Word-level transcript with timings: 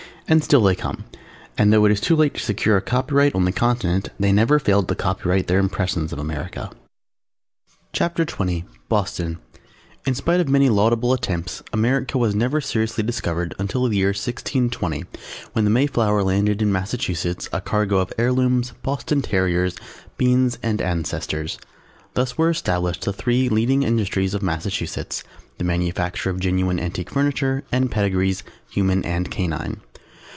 And 0.27 0.41
still 0.41 0.61
they 0.63 0.75
come 0.75 1.03
and 1.57 1.73
though 1.73 1.83
it 1.83 1.91
is 1.91 1.99
too 1.99 2.15
late 2.15 2.35
to 2.35 2.39
secure 2.39 2.77
a 2.77 2.81
copyright 2.81 3.35
on 3.35 3.43
the 3.43 3.51
continent 3.51 4.11
they 4.17 4.31
never 4.31 4.59
fail 4.59 4.81
to 4.81 4.95
copyright 4.95 5.47
their 5.47 5.59
impressions 5.59 6.13
of 6.13 6.19
America. 6.19 6.69
[Illustration: 6.69 7.67
THE 7.67 7.91
MAYFLOWER] 7.91 7.91
CHAPTER 7.91 8.23
XX 8.23 8.29
BOSTON 8.31 8.45
[Illustration: 8.47 8.67
BOSTON 8.87 9.25
And 9.25 9.35
Vicinity] 9.35 10.03
In 10.05 10.15
spite 10.15 10.39
of 10.39 10.47
many 10.47 10.69
laudable 10.69 11.11
attempts, 11.11 11.63
America 11.73 12.17
was 12.17 12.33
never 12.33 12.61
seriously 12.61 13.03
discovered 13.03 13.53
until 13.59 13.89
the 13.89 13.97
year 13.97 14.11
1620 14.13 15.03
when 15.51 15.65
the 15.65 15.69
Mayflower 15.69 16.23
landed 16.23 16.61
in 16.61 16.71
Massachusetts 16.71 17.49
a 17.51 17.59
cargo 17.59 17.97
of 17.97 18.13
Heirlooms, 18.17 18.71
Boston 18.83 19.21
Terriers, 19.21 19.75
Beans 20.15 20.57
and 20.63 20.81
Ancestors. 20.81 21.57
Thus 22.13 22.37
were 22.37 22.49
established 22.51 23.01
the 23.03 23.11
three 23.11 23.49
leading 23.49 23.83
industries 23.83 24.33
of 24.33 24.41
Massachusetts, 24.41 25.25
the 25.57 25.65
manufacture 25.65 26.29
of 26.29 26.39
genuine 26.39 26.79
antique 26.79 27.09
furniture 27.09 27.65
and 27.69 27.91
Pedigrees 27.91 28.43
(Human 28.69 29.03
and 29.03 29.29
canine). 29.29 29.81